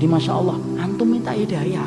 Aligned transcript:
Jadi 0.00 0.16
Masya 0.16 0.32
Allah, 0.32 0.56
antum 0.80 1.12
minta 1.12 1.28
hidayah. 1.28 1.84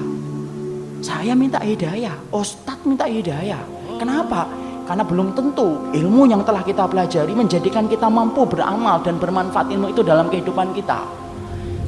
Saya 1.01 1.33
minta 1.33 1.57
hidayah, 1.57 2.13
Ustadz 2.29 2.85
minta 2.85 3.09
hidayah. 3.09 3.57
Kenapa? 3.97 4.45
Karena 4.85 5.01
belum 5.01 5.33
tentu 5.33 5.89
ilmu 5.89 6.29
yang 6.29 6.45
telah 6.45 6.61
kita 6.61 6.85
pelajari 6.85 7.33
menjadikan 7.33 7.89
kita 7.89 8.05
mampu 8.13 8.45
beramal 8.45 9.01
dan 9.01 9.17
bermanfaat 9.17 9.65
ilmu 9.73 9.97
itu 9.97 10.05
dalam 10.05 10.29
kehidupan 10.29 10.77
kita. 10.77 11.01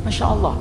Masya 0.01 0.25
Allah. 0.25 0.57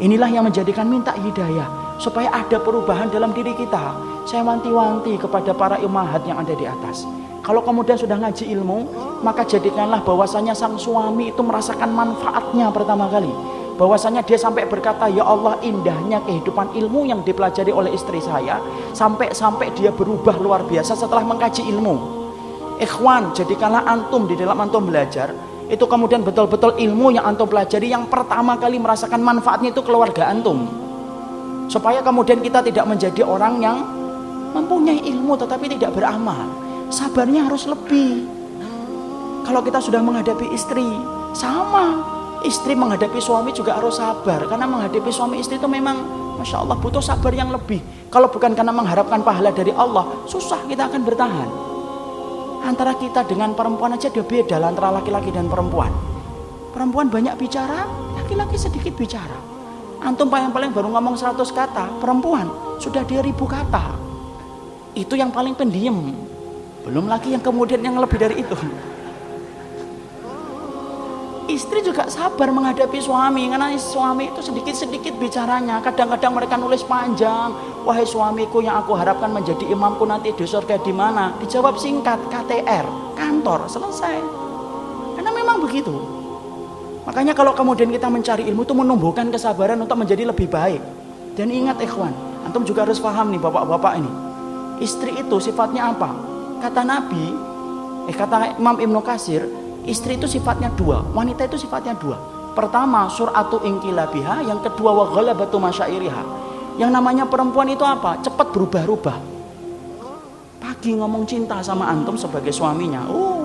Inilah 0.00 0.32
yang 0.32 0.48
menjadikan 0.48 0.88
minta 0.88 1.12
hidayah. 1.12 2.00
Supaya 2.00 2.32
ada 2.32 2.56
perubahan 2.56 3.12
dalam 3.12 3.36
diri 3.36 3.52
kita. 3.52 3.92
Saya 4.24 4.48
wanti-wanti 4.48 5.20
kepada 5.20 5.52
para 5.52 5.76
imahat 5.84 6.24
yang 6.24 6.40
ada 6.40 6.56
di 6.56 6.64
atas. 6.64 7.04
Kalau 7.44 7.60
kemudian 7.60 8.00
sudah 8.00 8.16
ngaji 8.16 8.48
ilmu, 8.56 8.88
maka 9.20 9.44
jadikanlah 9.44 10.00
bahwasanya 10.00 10.56
sang 10.56 10.80
suami 10.80 11.36
itu 11.36 11.44
merasakan 11.44 11.92
manfaatnya 11.92 12.72
pertama 12.72 13.12
kali 13.12 13.59
bahwasanya 13.78 14.26
dia 14.26 14.40
sampai 14.40 14.66
berkata 14.66 15.06
ya 15.10 15.26
Allah 15.26 15.58
indahnya 15.62 16.22
kehidupan 16.24 16.74
ilmu 16.74 17.06
yang 17.06 17.20
dipelajari 17.22 17.70
oleh 17.70 17.94
istri 17.94 18.18
saya 18.18 18.58
sampai-sampai 18.96 19.74
dia 19.76 19.94
berubah 19.94 20.34
luar 20.38 20.64
biasa 20.66 20.96
setelah 20.96 21.22
mengkaji 21.22 21.66
ilmu. 21.70 22.18
Ikhwan 22.80 23.36
jadikanlah 23.36 23.84
antum 23.84 24.24
di 24.24 24.34
dalam 24.40 24.56
antum 24.56 24.88
belajar 24.88 25.30
itu 25.70 25.86
kemudian 25.86 26.26
betul-betul 26.26 26.74
ilmu 26.82 27.14
yang 27.14 27.22
antum 27.30 27.46
pelajari 27.46 27.94
yang 27.94 28.10
pertama 28.10 28.58
kali 28.58 28.82
merasakan 28.82 29.22
manfaatnya 29.22 29.70
itu 29.70 29.86
keluarga 29.86 30.26
antum. 30.26 30.66
Supaya 31.70 32.02
kemudian 32.02 32.42
kita 32.42 32.58
tidak 32.66 32.82
menjadi 32.90 33.22
orang 33.22 33.62
yang 33.62 33.78
mempunyai 34.50 34.98
ilmu 34.98 35.38
tetapi 35.38 35.70
tidak 35.78 35.94
beramal. 35.94 36.50
Sabarnya 36.90 37.46
harus 37.46 37.70
lebih. 37.70 38.26
Kalau 39.46 39.62
kita 39.62 39.78
sudah 39.78 40.02
menghadapi 40.02 40.50
istri 40.50 40.84
sama 41.30 42.18
istri 42.44 42.72
menghadapi 42.72 43.20
suami 43.20 43.52
juga 43.52 43.76
harus 43.76 44.00
sabar 44.00 44.48
karena 44.48 44.64
menghadapi 44.64 45.10
suami 45.12 45.40
istri 45.40 45.60
itu 45.60 45.68
memang 45.68 46.00
masya 46.40 46.64
Allah 46.64 46.76
butuh 46.80 47.04
sabar 47.04 47.32
yang 47.36 47.52
lebih. 47.52 47.80
Kalau 48.08 48.32
bukan 48.32 48.56
karena 48.56 48.72
mengharapkan 48.72 49.20
pahala 49.20 49.52
dari 49.52 49.70
Allah 49.76 50.24
susah 50.24 50.64
kita 50.64 50.88
akan 50.88 51.00
bertahan. 51.04 51.48
Antara 52.60 52.96
kita 52.96 53.24
dengan 53.24 53.56
perempuan 53.56 53.96
aja 53.96 54.12
dia 54.12 54.24
beda 54.24 54.60
antara 54.60 54.92
laki-laki 54.92 55.32
dan 55.32 55.48
perempuan. 55.48 55.92
Perempuan 56.72 57.08
banyak 57.08 57.36
bicara 57.36 57.84
laki-laki 58.16 58.56
sedikit 58.56 58.92
bicara. 58.96 59.36
Antum 60.00 60.32
yang 60.32 60.52
paling 60.52 60.72
baru 60.72 60.88
ngomong 60.96 61.16
100 61.20 61.36
kata 61.52 62.00
perempuan 62.00 62.48
sudah 62.80 63.04
dia 63.04 63.20
ribu 63.20 63.44
kata. 63.44 63.96
Itu 64.96 65.12
yang 65.16 65.28
paling 65.28 65.52
pendiam. 65.52 66.12
Belum 66.80 67.04
lagi 67.04 67.36
yang 67.36 67.44
kemudian 67.44 67.84
yang 67.84 68.00
lebih 68.00 68.16
dari 68.16 68.40
itu 68.40 68.56
istri 71.50 71.82
juga 71.82 72.06
sabar 72.06 72.48
menghadapi 72.54 73.02
suami 73.02 73.50
karena 73.50 73.74
suami 73.74 74.30
itu 74.30 74.40
sedikit-sedikit 74.40 75.18
bicaranya. 75.18 75.82
Kadang-kadang 75.82 76.32
mereka 76.32 76.54
nulis 76.54 76.86
panjang 76.86 77.50
wahai 77.82 78.06
suamiku 78.06 78.62
yang 78.62 78.78
aku 78.78 78.94
harapkan 78.94 79.28
menjadi 79.34 79.66
imamku 79.66 80.06
nanti 80.06 80.30
di 80.30 80.46
surga 80.46 80.78
di 80.80 80.94
mana? 80.94 81.34
Dijawab 81.42 81.76
singkat 81.76 82.18
KTR 82.30 82.86
kantor. 83.18 83.66
Selesai. 83.66 84.16
Karena 85.18 85.30
memang 85.34 85.58
begitu. 85.60 85.92
Makanya 87.04 87.34
kalau 87.34 87.52
kemudian 87.58 87.90
kita 87.90 88.06
mencari 88.06 88.46
ilmu 88.46 88.62
itu 88.62 88.74
menumbuhkan 88.76 89.28
kesabaran 89.34 89.80
untuk 89.82 89.98
menjadi 89.98 90.30
lebih 90.30 90.46
baik. 90.46 90.80
Dan 91.34 91.50
ingat 91.50 91.82
ikhwan 91.82 92.12
antum 92.46 92.62
juga 92.66 92.86
harus 92.86 93.02
paham 93.02 93.30
nih 93.34 93.40
bapak-bapak 93.42 93.92
ini. 93.98 94.12
Istri 94.80 95.20
itu 95.20 95.36
sifatnya 95.42 95.92
apa? 95.92 96.10
Kata 96.60 96.82
Nabi 96.84 97.24
eh 98.08 98.16
kata 98.16 98.56
Imam 98.56 98.76
Ibnu 98.80 99.00
Kasir 99.04 99.44
Istri 99.90 100.22
itu 100.22 100.30
sifatnya 100.30 100.70
dua, 100.78 101.02
wanita 101.02 101.50
itu 101.50 101.58
sifatnya 101.58 101.98
dua. 101.98 102.14
Pertama, 102.54 103.10
suratu 103.10 103.58
ingkilabiha, 103.58 104.46
yang 104.46 104.62
kedua 104.62 104.94
wa 104.94 105.10
ghalabatu 105.10 105.58
masyairiha. 105.58 106.22
Yang 106.78 106.90
namanya 106.94 107.26
perempuan 107.26 107.66
itu 107.74 107.82
apa? 107.82 108.22
Cepat 108.22 108.54
berubah-ubah. 108.54 109.18
Pagi 110.62 110.94
ngomong 110.94 111.26
cinta 111.26 111.58
sama 111.66 111.90
antum 111.90 112.14
sebagai 112.14 112.54
suaminya. 112.54 113.02
Oh, 113.10 113.42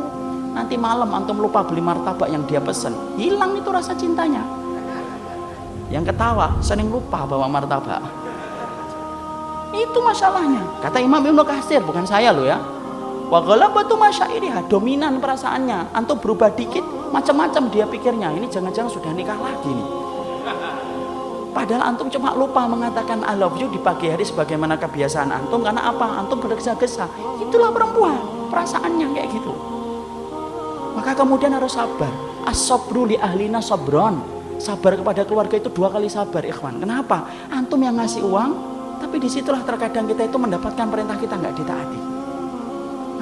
nanti 0.54 0.78
malam 0.78 1.10
antum 1.18 1.42
lupa 1.42 1.66
beli 1.66 1.82
martabak 1.82 2.30
yang 2.30 2.46
dia 2.46 2.62
pesen. 2.62 2.94
Hilang 3.18 3.58
itu 3.58 3.70
rasa 3.74 3.98
cintanya. 3.98 4.46
Yang 5.90 6.14
ketawa 6.14 6.62
sering 6.62 6.94
lupa 6.94 7.26
bawa 7.26 7.50
martabak. 7.50 8.06
Itu 9.74 9.98
masalahnya. 9.98 10.62
Kata 10.86 11.02
Imam 11.02 11.26
Ibnu 11.26 11.42
Katsir, 11.42 11.82
bukan 11.82 12.06
saya 12.06 12.30
loh 12.30 12.46
ya. 12.46 12.62
Wa 13.26 13.42
ghalabatu 13.42 13.98
masyairiha, 13.98 14.70
dominan 14.70 15.18
perasaannya. 15.18 15.98
Antum 15.98 16.22
berubah 16.22 16.54
dikit, 16.54 16.86
macam-macam 17.10 17.74
dia 17.74 17.86
pikirnya. 17.90 18.30
Ini 18.34 18.46
jangan-jangan 18.50 18.92
sudah 18.92 19.12
nikah 19.18 19.38
lagi 19.38 19.72
nih. 19.74 19.90
Padahal 21.56 21.96
antum 21.96 22.12
cuma 22.12 22.36
lupa 22.36 22.68
mengatakan 22.68 23.24
I 23.24 23.40
love 23.40 23.56
you 23.56 23.72
di 23.72 23.80
pagi 23.80 24.12
hari 24.12 24.28
sebagaimana 24.28 24.76
kebiasaan 24.76 25.32
antum 25.32 25.64
karena 25.64 25.88
apa? 25.88 26.20
Antum 26.20 26.44
bergesa-gesa. 26.44 27.08
Itulah 27.40 27.72
perempuan, 27.72 28.20
perasaannya 28.52 29.08
kayak 29.16 29.28
gitu. 29.32 29.56
Maka 31.00 31.16
kemudian 31.16 31.56
harus 31.56 31.80
sabar. 31.80 32.12
Asobru 32.44 33.08
li 33.08 33.16
ahlina 33.16 33.64
sobron. 33.64 34.20
Sabar 34.60 35.00
kepada 35.00 35.24
keluarga 35.24 35.56
itu 35.56 35.72
dua 35.72 35.92
kali 35.92 36.12
sabar, 36.12 36.44
ikhwan. 36.44 36.80
Kenapa? 36.80 37.28
Antum 37.48 37.80
yang 37.80 38.00
ngasih 38.00 38.24
uang, 38.24 38.52
tapi 39.00 39.20
di 39.20 39.28
situlah 39.32 39.64
terkadang 39.64 40.08
kita 40.12 40.28
itu 40.28 40.36
mendapatkan 40.36 40.88
perintah 40.92 41.16
kita 41.20 41.36
nggak 41.40 41.56
ditaati. 41.56 42.15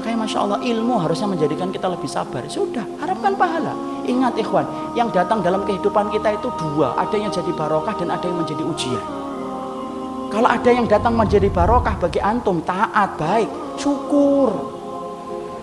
Makanya 0.03 0.19
Masya 0.19 0.39
Allah 0.43 0.59
ilmu 0.59 0.99
harusnya 0.99 1.31
menjadikan 1.31 1.71
kita 1.71 1.87
lebih 1.87 2.11
sabar. 2.11 2.43
Sudah, 2.51 2.83
harapkan 2.99 3.39
pahala. 3.39 3.71
Ingat 4.03 4.35
ikhwan, 4.35 4.67
yang 4.99 5.07
datang 5.15 5.39
dalam 5.39 5.63
kehidupan 5.63 6.11
kita 6.11 6.35
itu 6.35 6.51
dua. 6.59 6.91
Ada 6.99 7.15
yang 7.15 7.31
jadi 7.31 7.47
barokah 7.55 7.95
dan 7.95 8.11
ada 8.11 8.27
yang 8.27 8.35
menjadi 8.35 8.67
ujian. 8.67 8.99
Kalau 10.27 10.51
ada 10.51 10.67
yang 10.67 10.91
datang 10.91 11.15
menjadi 11.15 11.47
barokah 11.47 11.95
bagi 12.03 12.19
antum, 12.19 12.59
taat, 12.67 13.15
baik, 13.15 13.47
syukur. 13.79 14.51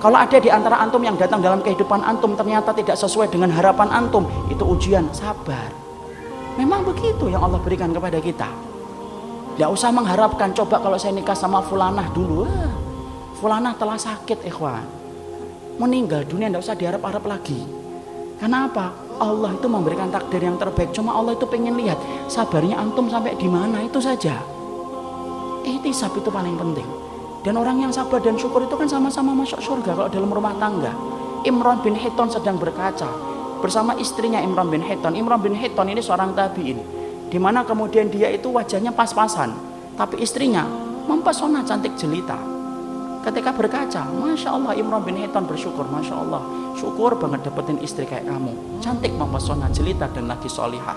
Kalau 0.01 0.17
ada 0.17 0.41
di 0.41 0.49
antara 0.49 0.81
antum 0.81 1.05
yang 1.05 1.21
datang 1.21 1.45
dalam 1.45 1.61
kehidupan 1.61 2.01
antum 2.01 2.33
ternyata 2.33 2.73
tidak 2.73 2.97
sesuai 2.97 3.29
dengan 3.29 3.53
harapan 3.53 3.93
antum, 3.93 4.25
itu 4.49 4.65
ujian, 4.65 5.05
sabar. 5.13 5.69
Memang 6.57 6.81
begitu 6.89 7.29
yang 7.29 7.45
Allah 7.45 7.61
berikan 7.61 7.93
kepada 7.93 8.17
kita. 8.17 8.49
Tidak 9.53 9.69
usah 9.69 9.93
mengharapkan, 9.93 10.57
coba 10.57 10.81
kalau 10.81 10.97
saya 10.97 11.13
nikah 11.13 11.37
sama 11.37 11.61
fulanah 11.61 12.09
dulu. 12.17 12.49
Fulana 13.41 13.73
telah 13.73 13.97
sakit 13.97 14.45
ikhwan. 14.45 14.85
Meninggal 15.81 16.29
dunia 16.29 16.53
tidak 16.53 16.61
usah 16.61 16.77
diharap-harap 16.77 17.25
lagi. 17.25 17.57
Karena 18.37 18.69
apa? 18.69 18.93
Allah 19.17 19.57
itu 19.57 19.65
memberikan 19.65 20.13
takdir 20.13 20.45
yang 20.45 20.61
terbaik. 20.61 20.93
Cuma 20.93 21.17
Allah 21.17 21.33
itu 21.33 21.49
pengen 21.49 21.73
lihat 21.81 21.97
sabarnya 22.29 22.77
antum 22.77 23.09
sampai 23.09 23.41
di 23.41 23.49
mana 23.49 23.81
itu 23.81 23.97
saja. 23.97 24.45
Ihtisab 25.65 26.13
itu 26.21 26.29
paling 26.29 26.53
penting. 26.61 26.85
Dan 27.41 27.57
orang 27.57 27.81
yang 27.81 27.89
sabar 27.89 28.21
dan 28.21 28.37
syukur 28.37 28.69
itu 28.69 28.77
kan 28.77 28.85
sama-sama 28.85 29.33
masuk 29.33 29.65
surga 29.65 29.97
kalau 29.97 30.13
dalam 30.13 30.29
rumah 30.29 30.53
tangga. 30.61 30.93
Imran 31.49 31.81
bin 31.81 31.97
Hiton 31.97 32.29
sedang 32.29 32.61
berkaca 32.61 33.09
bersama 33.65 33.97
istrinya 33.97 34.45
Imran 34.45 34.69
bin 34.69 34.85
Hiton. 34.85 35.17
Imran 35.17 35.41
bin 35.41 35.57
Hiton 35.57 35.89
ini 35.89 36.05
seorang 36.05 36.37
tabiin. 36.37 36.77
Di 37.33 37.41
mana 37.41 37.65
kemudian 37.65 38.13
dia 38.13 38.29
itu 38.29 38.53
wajahnya 38.53 38.93
pas-pasan, 38.93 39.57
tapi 39.97 40.21
istrinya 40.21 40.69
mempesona 41.09 41.65
cantik 41.65 41.97
jelita 41.97 42.60
ketika 43.21 43.53
berkaca 43.53 44.03
Masya 44.09 44.49
Allah 44.57 44.73
Imran 44.77 45.05
bin 45.05 45.21
Hitan 45.21 45.45
bersyukur 45.45 45.85
Masya 45.89 46.15
Allah. 46.17 46.43
Syukur 46.77 47.21
banget 47.21 47.45
dapetin 47.45 47.77
istri 47.85 48.09
kayak 48.09 48.25
kamu. 48.25 48.81
Cantik 48.81 49.13
mempesona 49.13 49.69
jelita 49.69 50.09
dan 50.09 50.31
lagi 50.31 50.49
solihah. 50.49 50.97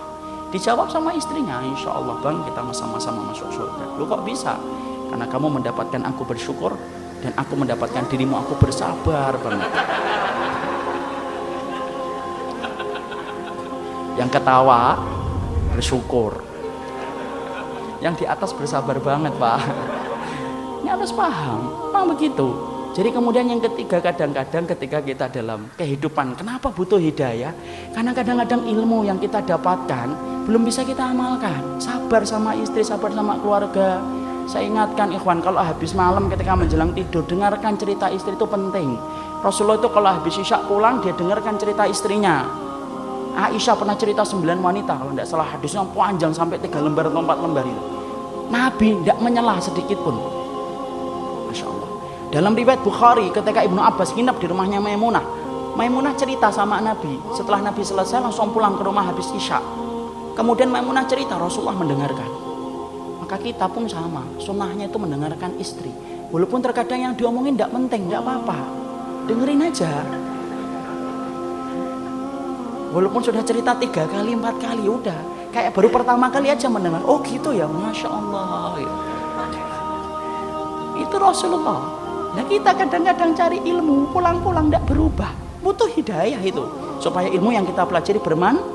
Dijawab 0.54 0.88
sama 0.88 1.12
istrinya 1.18 1.60
Insya 1.66 1.92
Allah 1.92 2.22
bang 2.22 2.40
kita 2.46 2.62
sama-sama 2.72 3.34
masuk 3.34 3.50
surga. 3.52 3.98
Lu 4.00 4.08
kok 4.08 4.24
bisa? 4.24 4.56
Karena 5.12 5.26
kamu 5.28 5.60
mendapatkan 5.60 6.02
aku 6.08 6.24
bersyukur 6.24 6.78
dan 7.20 7.34
aku 7.36 7.54
mendapatkan 7.60 8.04
dirimu 8.08 8.40
aku 8.40 8.56
bersabar 8.62 9.36
banget. 9.42 9.72
Yang 14.16 14.30
ketawa 14.40 15.02
bersyukur. 15.74 16.38
Yang 18.00 18.24
di 18.24 18.26
atas 18.30 18.52
bersabar 18.54 19.00
banget 19.02 19.34
pak 19.40 19.60
ini 20.84 20.92
harus 20.92 21.16
paham, 21.16 21.90
memang 21.96 22.12
begitu. 22.12 22.74
Jadi 22.94 23.10
kemudian 23.10 23.50
yang 23.50 23.58
ketiga 23.58 23.98
kadang-kadang 24.04 24.70
ketika 24.70 25.00
kita 25.02 25.26
dalam 25.32 25.66
kehidupan, 25.80 26.38
kenapa 26.38 26.70
butuh 26.70 27.02
hidayah? 27.02 27.50
Karena 27.96 28.14
kadang-kadang 28.14 28.70
ilmu 28.70 29.02
yang 29.02 29.18
kita 29.18 29.42
dapatkan 29.42 30.14
belum 30.46 30.62
bisa 30.62 30.86
kita 30.86 31.10
amalkan. 31.10 31.82
Sabar 31.82 32.22
sama 32.28 32.54
istri, 32.54 32.86
sabar 32.86 33.10
sama 33.16 33.40
keluarga. 33.42 33.98
Saya 34.46 34.68
ingatkan 34.68 35.16
ikhwan 35.16 35.40
kalau 35.40 35.64
habis 35.64 35.96
malam 35.96 36.28
ketika 36.28 36.54
menjelang 36.54 36.92
tidur 36.92 37.24
dengarkan 37.26 37.80
cerita 37.80 38.12
istri 38.12 38.36
itu 38.36 38.46
penting. 38.46 39.00
Rasulullah 39.40 39.80
itu 39.80 39.90
kalau 39.90 40.10
habis 40.20 40.36
isya 40.36 40.62
pulang 40.68 41.00
dia 41.00 41.16
dengarkan 41.16 41.56
cerita 41.58 41.88
istrinya. 41.88 42.46
Aisyah 43.34 43.74
pernah 43.74 43.98
cerita 43.98 44.22
sembilan 44.22 44.62
wanita 44.62 45.00
kalau 45.00 45.16
tidak 45.16 45.26
salah 45.32 45.48
hadisnya 45.48 45.82
panjang 45.96 46.30
sampai 46.30 46.62
tiga 46.62 46.78
lembar 46.78 47.10
atau 47.10 47.24
empat 47.24 47.38
lembar 47.42 47.66
itu. 47.66 47.84
Nabi 48.54 49.02
tidak 49.02 49.18
menyelah 49.18 49.58
sedikit 49.58 49.98
pun 50.06 50.33
dalam 52.34 52.58
riwayat 52.58 52.82
Bukhari 52.82 53.30
ketika 53.30 53.62
Ibnu 53.62 53.78
Abbas 53.78 54.18
nginep 54.18 54.42
di 54.42 54.50
rumahnya 54.50 54.82
Maimunah, 54.82 55.22
Maimunah 55.78 56.18
cerita 56.18 56.50
sama 56.50 56.82
Nabi. 56.82 57.22
Setelah 57.38 57.70
Nabi 57.70 57.86
selesai 57.86 58.26
langsung 58.26 58.50
pulang 58.50 58.74
ke 58.74 58.82
rumah 58.82 59.06
habis 59.06 59.30
Isya. 59.38 59.62
Kemudian 60.34 60.74
Maimunah 60.74 61.06
cerita 61.06 61.38
Rasulullah 61.38 61.78
mendengarkan. 61.78 62.26
Maka 63.22 63.38
kita 63.38 63.70
pun 63.70 63.86
sama, 63.86 64.26
sunnahnya 64.42 64.90
itu 64.90 64.98
mendengarkan 64.98 65.62
istri. 65.62 65.94
Walaupun 66.34 66.66
terkadang 66.66 67.06
yang 67.06 67.14
diomongin 67.14 67.54
tidak 67.54 67.70
penting, 67.70 68.10
tidak 68.10 68.26
apa-apa. 68.26 68.58
Dengerin 69.30 69.62
aja. 69.70 69.94
Walaupun 72.98 73.22
sudah 73.22 73.46
cerita 73.46 73.78
tiga 73.78 74.10
kali, 74.10 74.34
empat 74.34 74.58
kali, 74.58 74.90
udah. 74.90 75.22
Kayak 75.54 75.78
baru 75.78 75.94
pertama 75.94 76.34
kali 76.34 76.50
aja 76.50 76.66
mendengar. 76.66 77.06
Oh 77.06 77.22
gitu 77.22 77.54
ya, 77.54 77.70
Masya 77.70 78.10
Allah. 78.10 78.82
Itu 80.98 81.16
Rasulullah. 81.22 82.03
Nah 82.34 82.44
kita 82.50 82.74
kadang-kadang 82.74 83.38
cari 83.38 83.62
ilmu, 83.62 84.10
pulang-pulang 84.10 84.74
tidak 84.74 84.84
berubah. 84.90 85.32
Butuh 85.62 85.86
hidayah 85.86 86.42
itu. 86.42 86.66
Supaya 86.98 87.30
ilmu 87.30 87.54
yang 87.54 87.64
kita 87.64 87.86
pelajari 87.86 88.18
bermanfaat 88.18 88.73